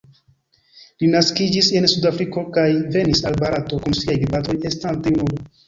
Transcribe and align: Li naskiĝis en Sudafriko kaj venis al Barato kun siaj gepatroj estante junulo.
Li 1.03 1.09
naskiĝis 1.15 1.69
en 1.81 1.85
Sudafriko 1.93 2.45
kaj 2.57 2.65
venis 2.97 3.23
al 3.31 3.39
Barato 3.47 3.81
kun 3.87 4.01
siaj 4.03 4.19
gepatroj 4.27 4.59
estante 4.75 5.19
junulo. 5.19 5.49